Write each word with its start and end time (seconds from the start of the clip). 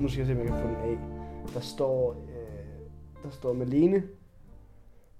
Nu 0.00 0.08
skal 0.08 0.18
jeg 0.18 0.26
se, 0.26 0.32
om 0.32 0.38
jeg 0.38 0.46
kan 0.46 0.60
få 0.60 0.66
den 0.68 0.76
af. 0.76 0.98
Der 1.54 1.60
står, 1.60 2.12
øh, 2.12 2.18
der 3.22 3.30
står 3.30 3.52
Malene, 3.52 4.02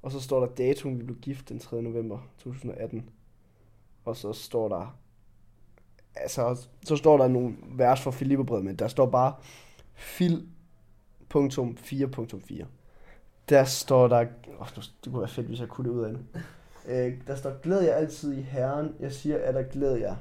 og 0.02 0.12
så 0.12 0.20
står 0.20 0.40
der 0.40 0.46
datoen, 0.54 0.98
vi 0.98 1.04
blev 1.04 1.18
gift 1.18 1.48
den 1.48 1.58
3. 1.58 1.82
november 1.82 2.18
2018. 2.38 3.10
Og 4.04 4.16
så 4.16 4.32
står 4.32 4.68
der, 4.68 4.98
altså, 6.14 6.66
så 6.84 6.96
står 6.96 7.18
der 7.18 7.28
nogle 7.28 7.56
vers 7.68 8.02
fra 8.02 8.10
Filipperbrevet, 8.10 8.64
men 8.64 8.76
der 8.76 8.88
står 8.88 9.06
bare 9.06 9.34
fil.4.4. 9.94 12.64
Der 13.48 13.64
står 13.64 14.08
der, 14.08 14.26
åh, 14.60 14.66
det 14.76 14.90
kunne 15.04 15.20
være 15.20 15.28
fedt, 15.28 15.46
hvis 15.46 15.60
jeg 15.60 15.68
kunne 15.68 15.90
det 15.90 15.96
ud 15.96 16.04
af 16.04 16.12
det. 16.12 16.20
Øh, 16.86 17.12
der 17.26 17.34
står, 17.34 17.60
glæd 17.62 17.80
jer 17.80 17.94
altid 17.94 18.38
i 18.38 18.40
Herren. 18.40 18.94
Jeg 19.00 19.12
siger, 19.12 19.38
at 19.38 19.54
der 19.54 19.62
glæd 19.62 19.94
jer. 19.94 20.16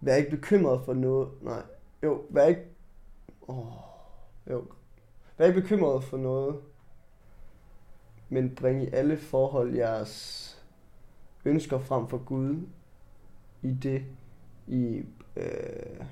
Vær 0.00 0.14
ikke 0.14 0.30
bekymret 0.30 0.84
for 0.84 0.94
noget. 0.94 1.28
Nej, 1.42 1.62
jo, 2.02 2.24
vær 2.30 2.46
ikke... 2.46 2.64
Åh, 3.48 3.66
jo. 4.50 4.64
Vær 5.38 5.46
ikke 5.46 5.60
bekymret 5.60 6.04
for 6.04 6.16
noget. 6.16 6.56
Men 8.28 8.54
bring 8.54 8.82
i 8.82 8.88
alle 8.92 9.16
forhold 9.16 9.74
jeres 9.74 10.48
ønsker 11.44 11.78
frem 11.78 12.08
for 12.08 12.18
Gud 12.18 12.66
i 13.62 13.72
det, 13.72 14.04
i... 14.66 15.02
Øh... 15.36 16.06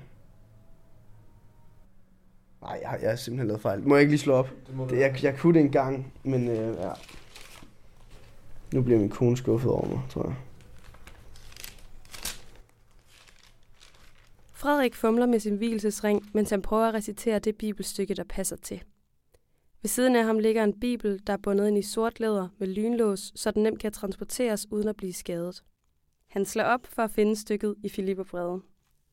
Nej, 2.61 2.79
jeg, 2.83 2.99
jeg 3.01 3.09
har 3.09 3.15
simpelthen 3.15 3.47
lavet 3.47 3.61
fejl. 3.61 3.87
Må 3.87 3.95
jeg 3.95 4.01
ikke 4.01 4.11
lige 4.11 4.19
slå 4.19 4.33
op? 4.33 4.49
Det 4.67 4.89
Det, 4.89 4.99
jeg, 4.99 5.23
jeg 5.23 5.37
kunne 5.37 5.53
det 5.53 5.65
engang, 5.65 6.13
men 6.23 6.47
øh, 6.47 6.77
ja. 6.77 6.91
Nu 8.73 8.81
bliver 8.81 8.99
min 8.99 9.09
kone 9.09 9.37
skuffet 9.37 9.71
over 9.71 9.87
mig, 9.87 10.01
tror 10.09 10.23
jeg. 10.23 10.35
Frederik 14.61 14.95
fumler 14.95 15.25
med 15.25 15.39
sin 15.39 15.55
hvilesesring, 15.55 16.29
mens 16.33 16.49
han 16.49 16.61
prøver 16.61 16.87
at 16.87 16.93
recitere 16.93 17.39
det 17.39 17.57
bibelstykke, 17.57 18.13
der 18.13 18.23
passer 18.23 18.55
til. 18.55 18.83
Ved 19.81 19.89
siden 19.89 20.15
af 20.15 20.23
ham 20.23 20.39
ligger 20.39 20.63
en 20.63 20.79
bibel, 20.79 21.21
der 21.27 21.33
er 21.33 21.37
bundet 21.37 21.67
ind 21.67 21.77
i 21.77 21.81
sort 21.81 22.19
læder 22.19 22.47
med 22.57 22.67
lynlås, 22.67 23.31
så 23.35 23.51
den 23.51 23.63
nemt 23.63 23.79
kan 23.79 23.91
transporteres 23.91 24.71
uden 24.71 24.87
at 24.87 24.97
blive 24.97 25.13
skadet. 25.13 25.63
Han 26.27 26.45
slår 26.45 26.63
op 26.63 26.87
for 26.87 27.01
at 27.01 27.11
finde 27.11 27.35
stykket 27.35 27.75
i 27.83 27.89
Filipperbrevet. 27.89 28.61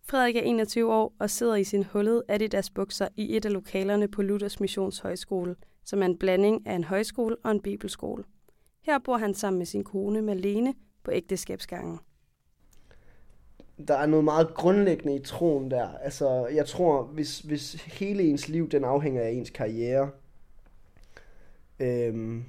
Frederik 0.02 0.36
er 0.36 0.40
21 0.40 0.94
år 0.94 1.14
og 1.18 1.30
sidder 1.30 1.54
i 1.54 1.64
sin 1.64 1.84
hullede 1.84 2.22
Adidas 2.28 2.70
bukser 2.70 3.08
i 3.16 3.36
et 3.36 3.44
af 3.44 3.52
lokalerne 3.52 4.08
på 4.08 4.22
Luthers 4.22 4.60
Missionshøjskole, 4.60 5.56
som 5.84 6.02
er 6.02 6.06
en 6.06 6.18
blanding 6.18 6.66
af 6.66 6.74
en 6.74 6.84
højskole 6.84 7.36
og 7.44 7.50
en 7.50 7.62
bibelskole. 7.62 8.24
Her 8.82 8.98
bor 8.98 9.16
han 9.16 9.34
sammen 9.34 9.58
med 9.58 9.66
sin 9.66 9.84
kone 9.84 10.22
Malene 10.22 10.74
på 11.02 11.10
ægteskabsgangen. 11.10 11.98
Der 13.88 13.94
er 13.94 14.06
noget 14.06 14.24
meget 14.24 14.54
grundlæggende 14.54 15.14
i 15.14 15.22
troen 15.22 15.70
der. 15.70 15.88
Altså, 16.02 16.46
jeg 16.46 16.66
tror, 16.66 17.02
hvis, 17.02 17.40
hvis 17.40 17.72
hele 17.72 18.22
ens 18.22 18.48
liv, 18.48 18.68
den 18.70 18.84
afhænger 18.84 19.22
af 19.22 19.30
ens 19.30 19.50
karriere, 19.50 20.10
øhm, 21.80 22.44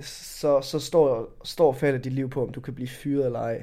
så, 0.00 0.60
så 0.60 0.78
står, 0.78 1.32
står 1.44 1.72
faldet 1.72 2.04
dit 2.04 2.12
liv 2.12 2.30
på, 2.30 2.42
om 2.42 2.52
du 2.52 2.60
kan 2.60 2.74
blive 2.74 2.88
fyret 2.88 3.26
eller 3.26 3.40
ej. 3.40 3.62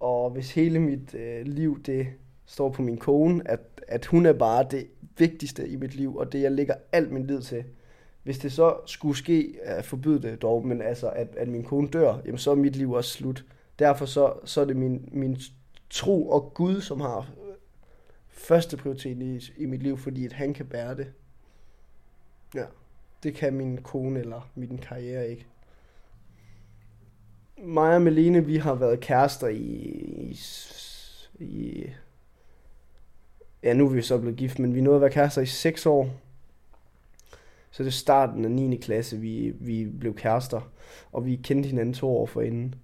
Og 0.00 0.30
hvis 0.30 0.54
hele 0.54 0.78
mit 0.78 1.14
øh, 1.14 1.46
liv, 1.46 1.82
det 1.82 2.06
står 2.46 2.68
på 2.68 2.82
min 2.82 2.96
kone, 2.98 3.50
at, 3.50 3.60
at 3.88 4.06
hun 4.06 4.26
er 4.26 4.32
bare 4.32 4.66
det 4.70 4.86
vigtigste 5.18 5.68
i 5.68 5.76
mit 5.76 5.94
liv, 5.94 6.16
og 6.16 6.32
det 6.32 6.42
jeg 6.42 6.52
lægger 6.52 6.74
alt 6.92 7.12
min 7.12 7.26
lid 7.26 7.42
til. 7.42 7.64
Hvis 8.22 8.38
det 8.38 8.52
så 8.52 8.76
skulle 8.86 9.16
ske, 9.16 9.40
øh, 9.48 9.78
at 9.78 9.84
forbyde 9.84 10.22
det 10.22 10.42
dog, 10.42 10.66
men 10.66 10.82
altså, 10.82 11.10
at, 11.10 11.28
at 11.36 11.48
min 11.48 11.64
kone 11.64 11.88
dør, 11.88 12.18
jamen 12.24 12.38
så 12.38 12.50
er 12.50 12.54
mit 12.54 12.76
liv 12.76 12.92
også 12.92 13.10
slut. 13.10 13.44
Derfor 13.78 14.06
så, 14.06 14.32
så 14.44 14.60
er 14.60 14.64
det 14.64 14.76
min, 14.76 15.08
min 15.12 15.38
tro 15.90 16.30
og 16.30 16.54
Gud, 16.54 16.80
som 16.80 17.00
har 17.00 17.30
første 18.28 18.76
prioritet 18.76 19.22
i, 19.22 19.62
i 19.62 19.66
mit 19.66 19.82
liv, 19.82 19.98
fordi 19.98 20.26
at 20.26 20.32
han 20.32 20.54
kan 20.54 20.66
bære 20.66 20.96
det. 20.96 21.12
Ja, 22.54 22.64
det 23.22 23.34
kan 23.34 23.54
min 23.54 23.82
kone 23.82 24.20
eller 24.20 24.50
min 24.54 24.78
karriere 24.78 25.28
ikke. 25.28 25.46
Mig 27.58 27.94
og 27.94 28.02
Melene, 28.02 28.44
vi 28.44 28.56
har 28.56 28.74
været 28.74 29.00
kærester 29.00 29.48
i, 29.48 29.56
i, 29.58 30.38
i 31.38 31.86
ja, 33.62 33.74
nu 33.74 33.86
er 33.86 33.90
vi 33.90 34.02
så 34.02 34.18
blevet 34.18 34.36
gift, 34.36 34.58
men 34.58 34.74
vi 34.74 34.80
nåede 34.80 34.96
at 34.96 35.00
være 35.00 35.10
kærester 35.10 35.42
i 35.42 35.46
6 35.46 35.86
år. 35.86 36.10
Så 37.70 37.82
det 37.82 37.88
er 37.88 37.92
starten 37.92 38.44
af 38.44 38.50
9. 38.50 38.76
klasse, 38.76 39.18
vi, 39.18 39.52
vi 39.60 39.84
blev 39.84 40.14
kærester, 40.14 40.60
og 41.12 41.26
vi 41.26 41.36
kendte 41.36 41.68
hinanden 41.68 41.94
to 41.94 42.16
år 42.16 42.26
forinden. 42.26 42.74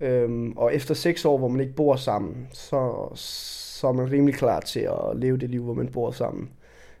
Øhm, 0.00 0.52
og 0.52 0.74
efter 0.74 0.94
6 0.94 1.24
år, 1.24 1.38
hvor 1.38 1.48
man 1.48 1.60
ikke 1.60 1.74
bor 1.74 1.96
sammen, 1.96 2.48
så, 2.50 3.10
så 3.14 3.88
er 3.88 3.92
man 3.92 4.10
rimelig 4.10 4.34
klar 4.34 4.60
til 4.60 4.80
at 4.80 5.16
leve 5.16 5.36
det 5.36 5.50
liv, 5.50 5.62
hvor 5.62 5.74
man 5.74 5.88
bor 5.88 6.10
sammen. 6.10 6.50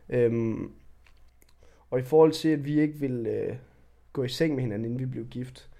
Øhm, 0.08 0.72
og 1.90 1.98
i 1.98 2.02
forhold 2.02 2.32
til, 2.32 2.48
at 2.48 2.64
vi 2.64 2.80
ikke 2.80 2.98
ville 2.98 3.30
øh, 3.30 3.56
gå 4.12 4.24
i 4.24 4.28
seng 4.28 4.54
med 4.54 4.62
hinanden, 4.62 4.84
inden 4.84 5.00
vi 5.00 5.06
blev 5.06 5.26
gift, 5.26 5.70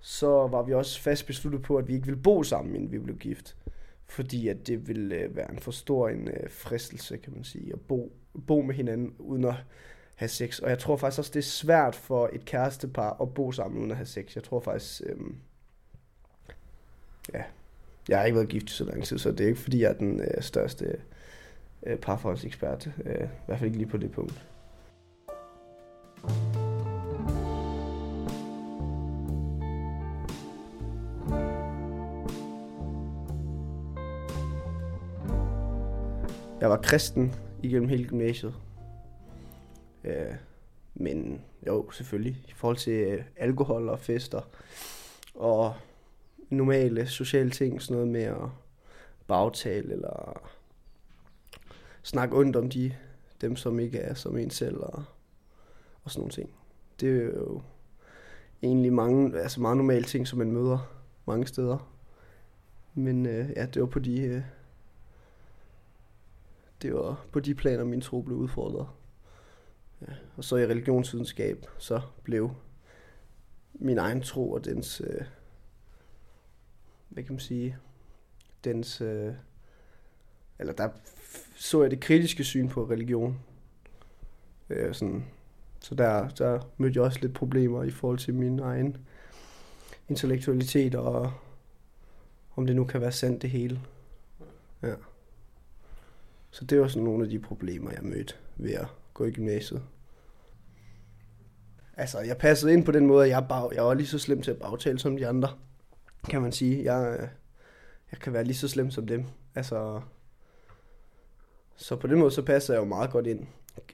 så 0.00 0.28
var 0.28 0.62
vi 0.62 0.72
også 0.72 1.00
fast 1.00 1.26
besluttet 1.26 1.62
på, 1.62 1.76
at 1.76 1.88
vi 1.88 1.94
ikke 1.94 2.06
ville 2.06 2.22
bo 2.22 2.42
sammen, 2.42 2.74
inden 2.74 2.92
vi 2.92 2.98
blev 2.98 3.16
gift. 3.16 3.56
Fordi 4.06 4.48
at 4.48 4.66
det 4.66 4.88
ville 4.88 5.14
øh, 5.14 5.36
være 5.36 5.52
en 5.52 5.58
for 5.58 5.70
stor 5.70 6.08
en 6.08 6.28
øh, 6.28 6.50
fristelse, 6.50 7.16
kan 7.16 7.32
man 7.32 7.44
sige, 7.44 7.72
at 7.72 7.80
bo, 7.80 8.12
bo 8.46 8.60
med 8.60 8.74
hinanden 8.74 9.14
uden 9.18 9.44
at 9.44 9.54
have 10.14 10.28
sex. 10.28 10.58
Og 10.58 10.70
jeg 10.70 10.78
tror 10.78 10.96
faktisk 10.96 11.18
også, 11.18 11.30
det 11.34 11.38
er 11.38 11.42
svært 11.42 11.94
for 11.94 12.30
et 12.32 12.44
kærestepar 12.44 13.16
at 13.22 13.34
bo 13.34 13.52
sammen 13.52 13.80
uden 13.80 13.90
at 13.90 13.96
have 13.96 14.06
sex. 14.06 14.34
Jeg 14.34 14.44
tror 14.44 14.60
faktisk, 14.60 15.02
Øh, 15.06 15.16
ja, 17.32 17.42
jeg 18.08 18.18
har 18.18 18.24
ikke 18.24 18.36
været 18.36 18.48
gift 18.48 18.70
i 18.70 18.72
så 18.72 18.84
lang 18.84 19.04
tid, 19.04 19.18
så 19.18 19.30
det 19.32 19.40
er 19.40 19.48
ikke 19.48 19.60
fordi, 19.60 19.82
jeg 19.82 19.90
er 19.90 19.94
den 19.94 20.20
øh, 20.20 20.42
største 20.42 20.96
øh, 21.86 21.98
parforholdsekspert. 21.98 22.90
Øh, 23.04 23.24
I 23.24 23.28
hvert 23.46 23.58
fald 23.58 23.64
ikke 23.64 23.78
lige 23.78 23.88
på 23.88 23.96
det 23.96 24.12
punkt. 24.12 24.44
Jeg 36.60 36.70
var 36.70 36.76
kristen 36.76 37.34
igennem 37.62 37.88
hele 37.88 38.04
gymnasiet. 38.04 38.54
Øh, 40.04 40.34
men 40.94 41.40
jo, 41.66 41.90
selvfølgelig, 41.90 42.36
i 42.48 42.52
forhold 42.56 42.76
til 42.76 42.92
øh, 42.92 43.24
alkohol 43.36 43.88
og 43.88 43.98
fester 43.98 44.40
og 45.34 45.74
normale 46.54 47.06
sociale 47.06 47.50
ting, 47.50 47.82
sådan 47.82 47.94
noget 47.94 48.08
med 48.08 48.22
at 48.22 48.48
bagtale 49.26 49.92
eller 49.92 50.42
snakke 52.02 52.36
ondt 52.36 52.56
om 52.56 52.70
de, 52.70 52.94
dem, 53.40 53.56
som 53.56 53.80
ikke 53.80 53.98
er 53.98 54.14
som 54.14 54.36
en 54.36 54.50
selv 54.50 54.76
og, 54.76 55.04
og 56.04 56.10
sådan 56.10 56.20
nogle 56.20 56.32
ting. 56.32 56.50
Det 57.00 57.08
er 57.08 57.24
jo 57.24 57.62
egentlig 58.62 58.92
mange, 58.92 59.40
altså 59.40 59.60
meget 59.60 59.76
normale 59.76 60.04
ting, 60.04 60.28
som 60.28 60.38
man 60.38 60.52
møder 60.52 61.02
mange 61.26 61.46
steder. 61.46 61.90
Men 62.94 63.26
øh, 63.26 63.50
ja, 63.56 63.66
det 63.66 63.82
var 63.82 63.88
på 63.88 63.98
de, 63.98 64.20
øh, 64.20 64.42
det 66.82 66.94
var 66.94 67.24
på 67.32 67.40
de 67.40 67.54
planer, 67.54 67.84
min 67.84 68.00
tro 68.00 68.22
blev 68.22 68.36
udfordret. 68.36 68.88
Ja, 70.00 70.12
og 70.36 70.44
så 70.44 70.56
i 70.56 70.66
religionsvidenskab, 70.66 71.66
så 71.78 72.00
blev 72.22 72.50
min 73.74 73.98
egen 73.98 74.20
tro 74.22 74.52
og 74.52 74.64
dens, 74.64 75.02
øh, 75.04 75.24
hvad 77.08 77.22
kan 77.22 77.32
man 77.32 77.40
sige, 77.40 77.76
dens, 78.64 79.00
øh, 79.00 79.32
eller 80.58 80.72
der 80.72 80.88
så 81.56 81.82
jeg 81.82 81.90
det 81.90 82.00
kritiske 82.00 82.44
syn 82.44 82.68
på 82.68 82.84
religion. 82.84 83.38
Øh, 84.70 84.94
sådan, 84.94 85.24
så 85.80 85.94
der, 85.94 86.28
der 86.28 86.60
mødte 86.76 86.96
jeg 86.96 87.04
også 87.04 87.18
lidt 87.20 87.34
problemer 87.34 87.82
i 87.82 87.90
forhold 87.90 88.18
til 88.18 88.34
min 88.34 88.58
egen 88.58 88.96
intellektualitet 90.08 90.94
og 90.94 91.32
om 92.56 92.66
det 92.66 92.76
nu 92.76 92.84
kan 92.84 93.00
være 93.00 93.12
sandt 93.12 93.42
det 93.42 93.50
hele. 93.50 93.80
Ja. 94.82 94.94
Så 96.50 96.64
det 96.64 96.80
var 96.80 96.88
sådan 96.88 97.02
nogle 97.02 97.24
af 97.24 97.30
de 97.30 97.38
problemer, 97.38 97.90
jeg 97.90 98.02
mødte 98.02 98.34
ved 98.56 98.72
at 98.72 98.86
gå 99.14 99.24
i 99.24 99.30
gymnasiet. 99.30 99.82
Altså, 101.96 102.20
jeg 102.20 102.36
passede 102.36 102.72
ind 102.72 102.84
på 102.84 102.92
den 102.92 103.06
måde, 103.06 103.24
at 103.24 103.30
jeg, 103.30 103.46
bag, 103.48 103.70
jeg 103.74 103.84
var 103.84 103.94
lige 103.94 104.06
så 104.06 104.18
slem 104.18 104.42
til 104.42 104.50
at 104.50 104.58
bagtale 104.58 104.98
som 104.98 105.16
de 105.16 105.26
andre, 105.26 105.48
kan 106.30 106.42
man 106.42 106.52
sige. 106.52 106.84
Jeg, 106.84 107.28
jeg 108.12 108.20
kan 108.20 108.32
være 108.32 108.44
lige 108.44 108.56
så 108.56 108.68
slem 108.68 108.90
som 108.90 109.06
dem. 109.06 109.24
Altså, 109.54 110.00
så 111.76 111.96
på 111.96 112.06
den 112.06 112.18
måde, 112.18 112.30
så 112.30 112.42
passede 112.42 112.76
jeg 112.76 112.84
jo 112.84 112.88
meget 112.88 113.10
godt 113.10 113.26
ind. 113.26 113.46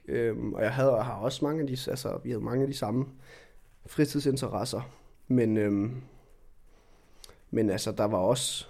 Øhm, 0.07 0.53
og 0.53 0.63
jeg 0.63 0.73
havde 0.73 0.97
og 0.97 1.05
har 1.05 1.13
også 1.13 1.45
mange 1.45 1.61
af 1.61 1.67
de, 1.67 1.77
altså, 1.87 2.19
vi 2.23 2.29
havde 2.29 2.43
mange 2.43 2.61
af 2.61 2.67
de 2.67 2.77
samme 2.77 3.05
fritidsinteresser. 3.85 4.81
Men, 5.27 5.57
øhm, 5.57 6.01
men 7.51 7.69
altså, 7.69 7.91
der 7.91 8.05
var 8.05 8.17
også, 8.17 8.65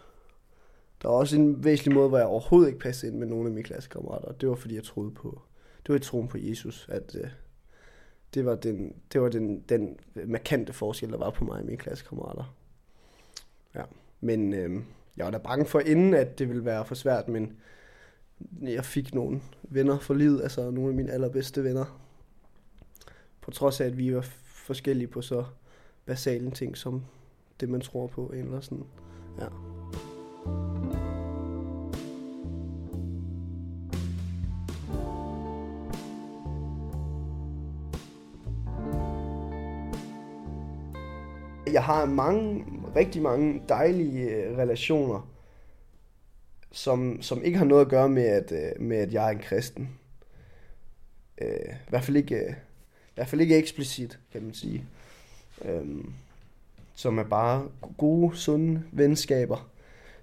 der 1.01 1.07
var 1.07 1.15
også 1.15 1.35
en 1.35 1.63
væsentlig 1.63 1.95
måde, 1.95 2.09
hvor 2.09 2.17
jeg 2.17 2.27
overhovedet 2.27 2.67
ikke 2.67 2.79
passede 2.79 3.11
ind 3.11 3.19
med 3.19 3.27
nogle 3.27 3.45
af 3.45 3.51
mine 3.51 3.63
klassekammerater. 3.63 4.31
Det 4.31 4.49
var, 4.49 4.55
fordi 4.55 4.75
jeg 4.75 4.83
troede 4.83 5.11
på, 5.11 5.41
det 5.85 5.89
var 5.89 5.95
i 5.95 5.99
troen 5.99 6.27
på 6.27 6.37
Jesus, 6.37 6.87
at 6.91 7.15
øh, 7.15 7.29
det 8.33 8.45
var, 8.45 8.55
den, 8.55 8.95
det 9.13 9.21
var 9.21 9.29
den, 9.29 9.59
den 9.59 9.99
markante 10.25 10.73
forskel, 10.73 11.11
der 11.11 11.17
var 11.17 11.29
på 11.29 11.45
mig 11.45 11.59
og 11.59 11.65
mine 11.65 11.77
klassekammerater. 11.77 12.55
Ja, 13.75 13.83
men 14.21 14.53
øh, 14.53 14.81
jeg 15.17 15.25
var 15.25 15.31
da 15.31 15.37
bange 15.37 15.65
for 15.65 15.79
inden, 15.79 16.13
at 16.13 16.39
det 16.39 16.49
ville 16.49 16.65
være 16.65 16.85
for 16.85 16.95
svært, 16.95 17.27
men, 17.27 17.57
jeg 18.61 18.85
fik 18.85 19.13
nogle 19.13 19.41
venner 19.63 19.99
for 19.99 20.13
livet, 20.13 20.41
altså 20.41 20.71
nogle 20.71 20.89
af 20.89 20.95
mine 20.95 21.11
allerbedste 21.11 21.63
venner. 21.63 22.01
På 23.41 23.51
trods 23.51 23.81
af, 23.81 23.85
at 23.85 23.97
vi 23.97 24.15
var 24.15 24.21
forskellige 24.45 25.07
på 25.07 25.21
så 25.21 25.45
basale 26.05 26.51
ting, 26.51 26.77
som 26.77 27.05
det, 27.59 27.69
man 27.69 27.81
tror 27.81 28.07
på, 28.07 28.31
eller 28.33 28.61
sådan. 28.61 28.85
Ja. 29.39 29.70
Jeg 41.67 41.83
har 41.83 42.05
mange, 42.05 42.65
rigtig 42.95 43.21
mange 43.21 43.61
dejlige 43.69 44.29
øh, 44.29 44.57
relationer, 44.57 45.31
som, 46.71 47.21
som 47.21 47.43
ikke 47.43 47.57
har 47.57 47.65
noget 47.65 47.81
at 47.81 47.89
gøre 47.89 48.09
med, 48.09 48.23
at, 48.23 48.51
øh, 48.51 48.81
med, 48.81 48.97
at 48.97 49.13
jeg 49.13 49.25
er 49.25 49.29
en 49.29 49.39
kristen. 49.39 49.89
Øh, 51.41 51.69
I 51.69 51.89
hvert 51.89 52.03
fald 52.03 52.17
ikke, 52.17 52.35
øh, 52.35 52.51
i 52.51 53.13
hvert 53.15 53.27
fald 53.27 53.41
ikke 53.41 53.57
eksplicit, 53.57 54.19
kan 54.31 54.43
man 54.43 54.53
sige. 54.53 54.85
Øhm, 55.65 56.13
som 56.93 57.17
er 57.17 57.23
bare 57.23 57.67
gode, 57.97 58.37
sunde 58.37 58.83
venskaber 58.91 59.69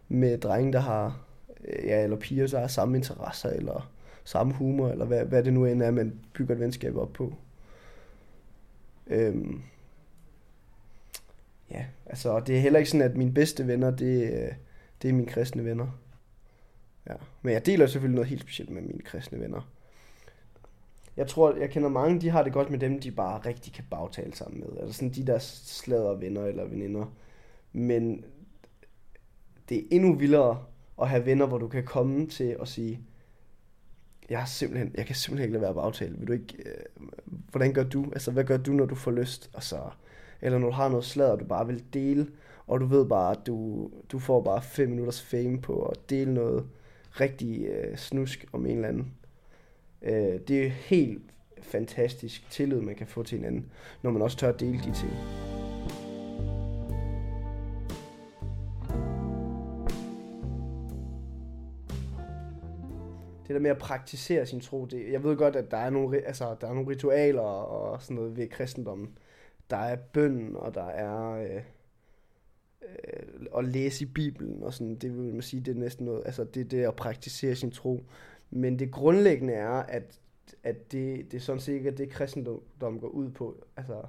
med 0.09 0.39
drenge, 0.39 0.73
der 0.73 0.81
har, 0.81 1.21
ja, 1.85 2.05
eller 2.05 2.17
piger, 2.17 2.47
der 2.47 2.61
har 2.61 2.67
samme 2.67 2.97
interesser, 2.97 3.51
eller 3.51 3.91
samme 4.25 4.53
humor, 4.53 4.89
eller 4.89 5.05
hvad, 5.05 5.25
hvad 5.25 5.43
det 5.43 5.53
nu 5.53 5.65
end 5.65 5.83
er, 5.83 5.91
man 5.91 6.21
bygger 6.33 6.55
et 6.55 6.61
venskab 6.61 6.97
op 6.97 7.13
på. 7.13 7.35
Øhm, 9.07 9.63
Altså, 12.09 12.31
og 12.31 12.47
det 12.47 12.57
er 12.57 12.61
heller 12.61 12.79
ikke 12.79 12.91
sådan, 12.91 13.11
at 13.11 13.17
mine 13.17 13.35
bedste 13.35 13.67
venner, 13.67 13.91
det, 13.91 14.33
øh, 14.33 14.53
det 15.03 15.09
er 15.09 15.13
mine 15.13 15.27
kristne 15.27 15.65
venner. 15.65 15.87
Ja. 17.09 17.15
Men 17.43 17.53
jeg 17.53 17.67
deler 17.67 17.87
selvfølgelig 17.87 18.15
noget 18.15 18.29
helt 18.29 18.43
specielt 18.43 18.71
med 18.71 18.83
mine 18.83 19.03
kristne 19.03 19.41
venner. 19.41 19.71
Jeg 21.17 21.29
tror, 21.29 21.57
jeg 21.57 21.71
kender 21.71 21.89
mange, 21.89 22.21
de 22.21 22.31
har 22.31 22.43
det 22.43 22.53
godt 22.53 22.71
med 22.71 22.79
dem, 22.79 23.01
de 23.01 23.11
bare 23.11 23.39
rigtig 23.39 23.73
kan 23.73 23.85
bagtale 23.91 24.35
sammen 24.35 24.61
med. 24.61 24.69
Altså 24.81 24.93
sådan 24.93 25.11
de 25.11 25.27
der 25.27 25.39
slader 25.39 26.15
venner 26.15 26.45
eller 26.45 26.65
veninder. 26.65 27.15
Men 27.73 28.25
det 29.69 29.79
er 29.79 29.83
endnu 29.91 30.15
vildere 30.15 30.65
at 31.03 31.09
have 31.09 31.27
venner, 31.27 31.47
hvor 31.47 31.59
du 31.59 31.69
kan 31.69 31.85
komme 31.85 32.27
til 32.27 32.57
at 32.61 32.69
sige, 32.69 33.01
jeg, 34.31 34.41
er 34.41 34.45
simpelthen, 34.45 34.95
jeg 34.97 35.07
kan 35.07 35.17
simpelthen 35.17 35.45
ikke 35.45 35.53
lade 35.53 35.63
være 35.63 35.75
på 35.75 35.81
aftale. 35.81 36.19
Vil 36.19 36.29
du 36.29 36.33
ikke, 36.33 36.55
øh, 36.67 37.07
hvordan 37.51 37.73
gør 37.73 37.85
du? 37.85 38.05
Altså, 38.13 38.31
hvad 38.31 38.45
gør 38.45 38.57
du, 38.57 38.73
når 38.73 38.87
du 38.87 38.95
får 38.95 39.11
lyst? 39.11 39.51
Og 39.53 39.57
Altså, 39.57 39.91
eller 40.41 40.59
når 40.59 40.67
du 40.67 40.75
har 40.75 40.89
noget 40.89 41.05
slag, 41.05 41.31
og 41.31 41.41
du 41.41 41.45
bare 41.45 41.67
vil 41.67 41.85
dele, 41.93 42.27
og 42.67 42.81
du 42.81 42.87
ved 42.87 43.07
bare, 43.07 43.31
at 43.31 43.47
du, 43.47 43.91
du 44.13 44.19
får 44.19 44.41
bare 44.41 44.63
5 44.63 44.89
minutters 44.89 45.23
fame 45.23 45.61
på 45.61 45.83
at 45.83 46.11
dele 46.11 46.35
noget 46.35 46.67
rigtig 47.21 47.67
øh, 47.67 47.97
snusk 47.97 48.47
om 48.53 48.67
en 48.67 48.77
eller 48.77 48.89
anden. 48.89 49.13
Øh, 50.03 50.41
det 50.49 50.67
er 50.67 50.69
helt 50.69 51.23
fantastisk 51.63 52.51
tillid, 52.51 52.81
man 52.81 52.95
kan 52.95 53.07
få 53.07 53.23
til 53.23 53.39
hinanden, 53.39 53.71
når 54.03 54.11
man 54.11 54.23
også 54.23 54.37
tør 54.37 54.49
at 54.49 54.61
dele 54.61 54.79
de 54.79 54.95
ting. 54.95 55.13
det 63.49 63.55
der 63.55 63.61
med 63.61 63.71
at 63.71 63.79
praktisere 63.79 64.47
sin 64.47 64.61
tro, 64.61 64.85
det, 64.85 65.13
jeg 65.13 65.25
ved 65.25 65.37
godt, 65.37 65.57
at 65.57 65.71
der 65.71 65.77
er 65.77 65.91
nogle, 65.91 66.27
altså, 66.27 66.57
der 66.61 66.69
er 66.69 66.73
nogle 66.73 66.89
ritualer 66.89 67.41
og 67.41 68.03
sådan 68.03 68.17
noget 68.17 68.37
ved 68.37 68.49
kristendommen. 68.49 69.19
Der 69.71 69.77
er 69.77 69.97
bøn, 69.97 70.57
og 70.57 70.75
der 70.75 70.87
er 70.87 71.31
øh, 71.31 71.63
øh, 72.83 73.47
at 73.57 73.65
læse 73.65 74.05
i 74.05 74.09
Bibelen, 74.09 74.63
og 74.63 74.75
sådan, 74.75 74.95
det 74.95 75.17
vil 75.17 75.33
man 75.33 75.43
sige, 75.43 75.61
det 75.61 75.77
er 75.77 75.79
næsten 75.81 76.07
noget, 76.07 76.23
altså 76.27 76.45
det 76.45 76.61
er 76.61 76.65
det 76.65 76.85
at 76.85 76.97
praktisere 76.97 77.55
sin 77.55 77.71
tro. 77.71 78.05
Men 78.51 78.79
det 78.79 78.91
grundlæggende 78.91 79.55
er, 79.55 79.69
at, 79.69 80.21
at 80.63 80.93
det, 80.93 81.31
det 81.31 81.37
er 81.37 81.41
sådan 81.41 81.61
set 81.61 81.73
ikke, 81.73 81.89
at 81.89 81.99
det 81.99 82.11
kristendom 82.11 83.01
går 83.01 83.09
ud 83.09 83.31
på. 83.31 83.65
Altså, 83.77 84.03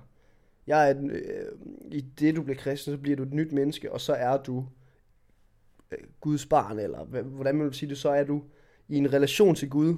jeg 0.68 0.92
er, 0.92 0.96
øh, 1.04 1.46
i 1.92 2.02
det 2.02 2.36
du 2.36 2.42
bliver 2.42 2.58
kristen, 2.58 2.94
så 2.94 2.98
bliver 2.98 3.18
du 3.18 3.24
et 3.24 3.34
nyt 3.34 3.52
menneske, 3.52 3.92
og 3.92 4.02
så 4.02 4.14
er 4.14 4.38
du 4.38 4.66
øh, 5.92 5.98
Guds 6.22 6.46
barn, 6.46 6.80
eller 6.80 7.04
hvordan 7.24 7.56
man 7.56 7.66
vil 7.66 7.74
sige 7.74 7.90
det, 7.90 7.98
så 7.98 8.10
er 8.10 8.24
du 8.24 8.44
i 8.88 8.98
en 8.98 9.14
relation 9.14 9.56
til 9.56 9.70
Gud, 9.70 9.96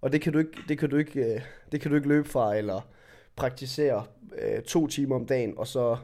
og 0.00 0.12
det 0.12 0.20
kan 0.20 0.32
du 0.32 0.38
ikke, 0.38 0.58
det 0.68 0.78
kan 0.78 0.90
du 0.90 0.96
ikke, 0.96 1.34
øh, 1.34 1.40
det 1.72 1.80
kan 1.80 1.90
du 1.90 1.96
ikke 1.96 2.08
løbe 2.08 2.28
fra, 2.28 2.56
eller 2.56 2.88
praktisere 3.36 4.04
øh, 4.38 4.62
to 4.62 4.86
timer 4.86 5.16
om 5.16 5.26
dagen, 5.26 5.54
og 5.56 5.66
så 5.66 5.96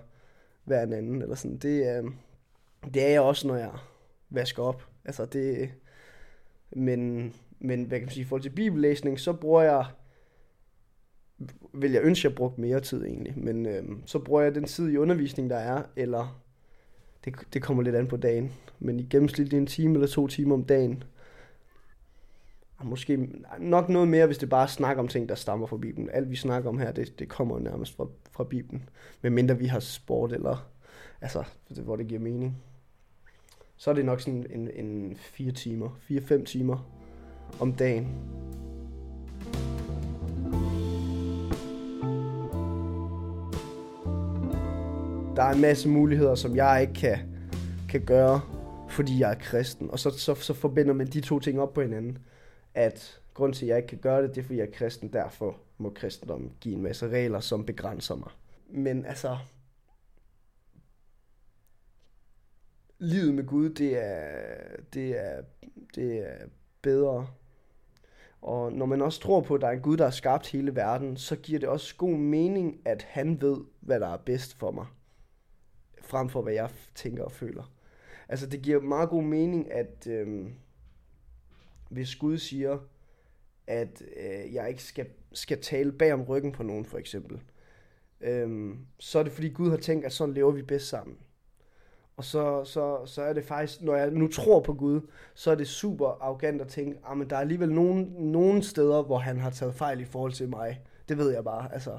hver 0.64 0.82
en 0.82 0.92
anden, 0.92 1.22
eller 1.22 1.34
sådan. 1.34 1.56
Det, 1.56 1.98
øh, 1.98 2.10
det 2.94 3.04
er 3.04 3.08
jeg 3.08 3.20
også, 3.20 3.46
når 3.46 3.56
jeg 3.56 3.72
vasker 4.30 4.62
op. 4.62 4.82
Altså 5.04 5.24
det, 5.24 5.70
men, 6.70 7.32
men 7.58 7.84
hvad 7.84 7.98
kan 7.98 8.06
man 8.06 8.12
sige, 8.12 8.22
i 8.22 8.26
forhold 8.26 8.42
til 8.42 8.50
bibellæsning, 8.50 9.20
så 9.20 9.32
bruger 9.32 9.62
jeg, 9.62 9.84
vil 11.74 11.92
jeg 11.92 12.02
ønske, 12.02 12.26
at 12.26 12.30
jeg 12.30 12.36
brugte 12.36 12.60
mere 12.60 12.80
tid 12.80 13.04
egentlig, 13.04 13.38
men 13.38 13.66
øh, 13.66 13.84
så 14.06 14.18
bruger 14.18 14.42
jeg 14.42 14.54
den 14.54 14.64
tid 14.64 14.90
i 14.90 14.96
undervisning, 14.96 15.50
der 15.50 15.56
er, 15.56 15.82
eller 15.96 16.42
det, 17.24 17.34
det 17.52 17.62
kommer 17.62 17.82
lidt 17.82 17.96
an 17.96 18.06
på 18.06 18.16
dagen, 18.16 18.52
men 18.78 19.00
i 19.00 19.06
gennemsnit 19.10 19.52
en 19.52 19.66
time 19.66 19.94
eller 19.94 20.06
to 20.06 20.26
timer 20.26 20.54
om 20.54 20.64
dagen, 20.64 21.04
Ah, 22.80 22.86
måske 22.86 23.28
nok 23.58 23.88
noget 23.88 24.08
mere, 24.08 24.26
hvis 24.26 24.38
det 24.38 24.48
bare 24.48 24.68
snakker 24.68 25.02
om 25.02 25.08
ting, 25.08 25.28
der 25.28 25.34
stammer 25.34 25.66
fra 25.66 25.76
Bibelen. 25.76 26.10
Alt 26.12 26.30
vi 26.30 26.36
snakker 26.36 26.68
om 26.68 26.78
her, 26.78 26.92
det, 26.92 27.18
det 27.18 27.28
kommer 27.28 27.58
nærmest 27.58 27.96
fra, 27.96 28.06
fra 28.30 28.44
Bibelen. 28.44 28.88
Men 29.22 29.32
mindre 29.32 29.58
vi 29.58 29.66
har 29.66 29.80
sport, 29.80 30.32
eller 30.32 30.70
altså, 31.20 31.44
hvor 31.68 31.96
det 31.96 32.06
giver 32.06 32.20
mening. 32.20 32.56
Så 33.76 33.90
er 33.90 33.94
det 33.94 34.04
nok 34.04 34.20
sådan 34.20 34.46
en, 34.50 34.70
en 34.70 35.16
fire 35.16 35.52
timer, 35.52 35.98
fire-fem 36.00 36.44
timer 36.44 36.90
om 37.60 37.72
dagen. 37.72 38.04
Der 45.36 45.42
er 45.44 45.52
en 45.52 45.60
masse 45.60 45.88
muligheder, 45.88 46.34
som 46.34 46.56
jeg 46.56 46.80
ikke 46.80 46.94
kan, 46.94 47.18
kan 47.88 48.00
gøre, 48.00 48.40
fordi 48.88 49.20
jeg 49.20 49.30
er 49.30 49.38
kristen. 49.40 49.90
Og 49.90 49.98
så, 49.98 50.10
så, 50.10 50.34
så 50.34 50.54
forbinder 50.54 50.92
man 50.92 51.06
de 51.06 51.20
to 51.20 51.40
ting 51.40 51.60
op 51.60 51.74
på 51.74 51.82
hinanden 51.82 52.18
at 52.74 53.20
grund 53.34 53.54
til, 53.54 53.66
at 53.66 53.68
jeg 53.68 53.76
ikke 53.76 53.88
kan 53.88 53.98
gøre 53.98 54.22
det, 54.22 54.30
det 54.34 54.38
er, 54.38 54.44
fordi 54.44 54.58
jeg 54.58 54.66
er 54.66 54.72
kristen. 54.72 55.12
Derfor 55.12 55.60
må 55.78 55.90
kristendom 55.90 56.52
give 56.60 56.74
en 56.74 56.82
masse 56.82 57.08
regler, 57.08 57.40
som 57.40 57.66
begrænser 57.66 58.16
mig. 58.16 58.30
Men 58.70 59.06
altså, 59.06 59.38
livet 62.98 63.34
med 63.34 63.46
Gud, 63.46 63.70
det 63.70 64.04
er, 64.04 64.56
det 64.94 65.18
er, 65.18 65.42
det 65.94 66.18
er 66.18 66.46
bedre. 66.82 67.26
Og 68.40 68.72
når 68.72 68.86
man 68.86 69.02
også 69.02 69.20
tror 69.20 69.40
på, 69.40 69.54
at 69.54 69.60
der 69.60 69.66
er 69.66 69.72
en 69.72 69.80
Gud, 69.80 69.96
der 69.96 70.04
har 70.04 70.10
skabt 70.10 70.46
hele 70.46 70.76
verden, 70.76 71.16
så 71.16 71.36
giver 71.36 71.60
det 71.60 71.68
også 71.68 71.96
god 71.96 72.16
mening, 72.16 72.80
at 72.84 73.02
han 73.02 73.40
ved, 73.40 73.56
hvad 73.80 74.00
der 74.00 74.08
er 74.08 74.16
bedst 74.16 74.54
for 74.54 74.70
mig. 74.70 74.86
Frem 76.02 76.28
for, 76.28 76.42
hvad 76.42 76.52
jeg 76.52 76.70
tænker 76.94 77.24
og 77.24 77.32
føler. 77.32 77.72
Altså, 78.28 78.46
det 78.46 78.62
giver 78.62 78.80
meget 78.80 79.08
god 79.08 79.22
mening, 79.22 79.72
at... 79.72 80.06
Øh, 80.06 80.46
hvis 81.88 82.16
Gud 82.16 82.38
siger, 82.38 82.78
at 83.66 84.02
øh, 84.16 84.54
jeg 84.54 84.68
ikke 84.68 84.82
skal, 84.82 85.06
skal 85.32 85.60
tale 85.60 85.92
bag 85.92 86.12
om 86.12 86.22
ryggen 86.22 86.52
på 86.52 86.62
nogen, 86.62 86.84
for 86.84 86.98
eksempel, 86.98 87.40
øh, 88.20 88.74
så 88.98 89.18
er 89.18 89.22
det 89.22 89.32
fordi 89.32 89.48
Gud 89.48 89.70
har 89.70 89.76
tænkt, 89.76 90.06
at 90.06 90.12
sådan 90.12 90.34
lever 90.34 90.50
vi 90.50 90.62
bedst 90.62 90.88
sammen. 90.88 91.16
Og 92.16 92.24
så, 92.24 92.64
så, 92.64 93.06
så 93.06 93.22
er 93.22 93.32
det 93.32 93.44
faktisk, 93.44 93.82
når 93.82 93.96
jeg 93.96 94.10
nu 94.10 94.28
tror 94.28 94.60
på 94.60 94.74
Gud, 94.74 95.00
så 95.34 95.50
er 95.50 95.54
det 95.54 95.68
super 95.68 96.06
arrogant 96.06 96.60
at 96.60 96.68
tænke, 96.68 96.98
at 97.10 97.20
ah, 97.20 97.30
der 97.30 97.36
er 97.36 97.40
alligevel 97.40 97.72
nogen, 97.72 98.14
nogen 98.18 98.62
steder, 98.62 99.02
hvor 99.02 99.18
han 99.18 99.38
har 99.38 99.50
taget 99.50 99.74
fejl 99.74 100.00
i 100.00 100.04
forhold 100.04 100.32
til 100.32 100.48
mig. 100.48 100.80
Det 101.08 101.18
ved 101.18 101.30
jeg 101.30 101.44
bare. 101.44 101.72
Altså. 101.72 101.98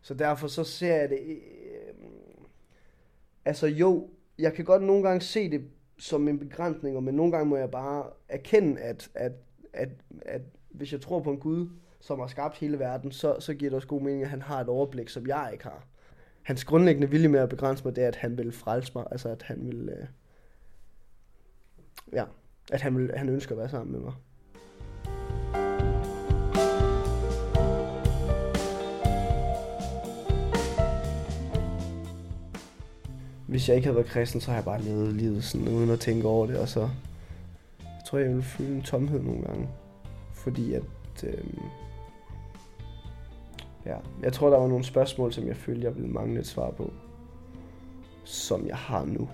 Så 0.00 0.14
derfor 0.14 0.48
så 0.48 0.64
ser 0.64 0.96
jeg 0.96 1.08
det... 1.08 1.18
Øh, 1.18 1.94
altså 3.44 3.66
jo, 3.66 4.08
jeg 4.38 4.54
kan 4.54 4.64
godt 4.64 4.82
nogle 4.82 5.02
gange 5.02 5.20
se 5.20 5.50
det 5.50 5.62
som 6.00 6.28
en 6.28 6.38
begrænsning, 6.38 7.02
men 7.02 7.14
nogle 7.14 7.32
gange 7.32 7.46
må 7.46 7.56
jeg 7.56 7.70
bare 7.70 8.04
erkende, 8.28 8.80
at, 8.80 9.10
at, 9.14 9.32
at, 9.72 9.88
at 10.22 10.42
hvis 10.70 10.92
jeg 10.92 11.00
tror 11.00 11.20
på 11.20 11.30
en 11.30 11.38
Gud, 11.38 11.68
som 12.00 12.18
har 12.18 12.26
skabt 12.26 12.56
hele 12.56 12.78
verden, 12.78 13.12
så, 13.12 13.36
så 13.40 13.54
giver 13.54 13.70
det 13.70 13.76
også 13.76 13.88
god 13.88 14.00
mening, 14.00 14.22
at 14.22 14.30
han 14.30 14.42
har 14.42 14.60
et 14.60 14.68
overblik, 14.68 15.08
som 15.08 15.26
jeg 15.26 15.50
ikke 15.52 15.64
har. 15.64 15.86
Hans 16.42 16.64
grundlæggende 16.64 17.10
vilje 17.10 17.28
med 17.28 17.40
at 17.40 17.48
begrænse 17.48 17.84
mig, 17.84 17.96
det 17.96 18.04
er, 18.04 18.08
at 18.08 18.16
han 18.16 18.38
vil 18.38 18.52
frelse 18.52 18.92
mig, 18.94 19.04
altså 19.10 19.28
at 19.28 19.42
han 19.42 19.66
vil, 19.66 19.88
øh, 19.88 20.06
ja, 22.12 22.24
at 22.72 22.80
han, 22.80 22.98
vil, 22.98 23.10
han 23.16 23.28
ønsker 23.28 23.52
at 23.52 23.58
være 23.58 23.68
sammen 23.68 23.92
med 23.92 24.00
mig. 24.00 24.12
Hvis 33.50 33.68
jeg 33.68 33.76
ikke 33.76 33.86
havde 33.86 33.96
været 33.96 34.08
kristen, 34.08 34.40
så 34.40 34.50
har 34.50 34.56
jeg 34.56 34.64
bare 34.64 34.82
levet 34.82 35.14
livet 35.14 35.44
sådan, 35.44 35.68
uden 35.68 35.90
at 35.90 36.00
tænke 36.00 36.28
over 36.28 36.46
det, 36.46 36.56
og 36.56 36.68
så 36.68 36.80
jeg 37.80 38.02
tror 38.06 38.18
jeg, 38.18 38.28
ville 38.28 38.42
føle 38.42 38.74
en 38.74 38.82
tomhed 38.82 39.22
nogle 39.22 39.42
gange. 39.42 39.68
Fordi 40.34 40.74
at, 40.74 40.82
øh, 41.24 41.44
ja, 43.86 43.96
jeg 44.22 44.32
tror, 44.32 44.50
der 44.50 44.58
var 44.58 44.68
nogle 44.68 44.84
spørgsmål, 44.84 45.32
som 45.32 45.46
jeg 45.46 45.56
følte, 45.56 45.84
jeg 45.84 45.94
ville 45.94 46.10
mangle 46.10 46.40
et 46.40 46.46
svar 46.46 46.70
på, 46.70 46.92
som 48.24 48.66
jeg 48.66 48.76
har 48.76 49.04
nu. 49.04 49.28